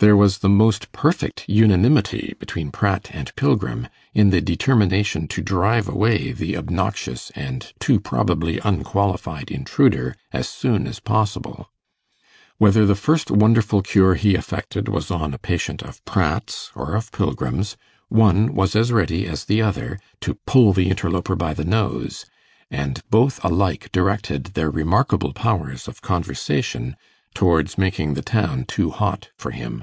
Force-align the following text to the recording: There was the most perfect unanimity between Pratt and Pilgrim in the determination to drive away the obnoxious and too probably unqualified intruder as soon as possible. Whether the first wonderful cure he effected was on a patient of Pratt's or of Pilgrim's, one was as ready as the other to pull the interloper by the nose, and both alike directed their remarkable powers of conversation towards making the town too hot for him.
There 0.00 0.16
was 0.16 0.38
the 0.38 0.48
most 0.48 0.92
perfect 0.92 1.44
unanimity 1.48 2.36
between 2.38 2.70
Pratt 2.70 3.10
and 3.12 3.34
Pilgrim 3.34 3.88
in 4.14 4.30
the 4.30 4.40
determination 4.40 5.26
to 5.26 5.42
drive 5.42 5.88
away 5.88 6.30
the 6.30 6.56
obnoxious 6.56 7.30
and 7.34 7.72
too 7.80 7.98
probably 7.98 8.60
unqualified 8.62 9.50
intruder 9.50 10.14
as 10.32 10.48
soon 10.48 10.86
as 10.86 11.00
possible. 11.00 11.68
Whether 12.58 12.86
the 12.86 12.94
first 12.94 13.28
wonderful 13.28 13.82
cure 13.82 14.14
he 14.14 14.36
effected 14.36 14.88
was 14.88 15.10
on 15.10 15.34
a 15.34 15.36
patient 15.38 15.82
of 15.82 16.04
Pratt's 16.04 16.70
or 16.76 16.94
of 16.94 17.10
Pilgrim's, 17.10 17.76
one 18.08 18.54
was 18.54 18.76
as 18.76 18.92
ready 18.92 19.26
as 19.26 19.46
the 19.46 19.60
other 19.62 19.98
to 20.20 20.34
pull 20.46 20.72
the 20.72 20.90
interloper 20.90 21.34
by 21.34 21.54
the 21.54 21.64
nose, 21.64 22.24
and 22.70 23.02
both 23.10 23.42
alike 23.44 23.90
directed 23.90 24.44
their 24.54 24.70
remarkable 24.70 25.32
powers 25.32 25.88
of 25.88 26.02
conversation 26.02 26.94
towards 27.34 27.76
making 27.76 28.14
the 28.14 28.22
town 28.22 28.64
too 28.64 28.90
hot 28.90 29.30
for 29.36 29.50
him. 29.50 29.82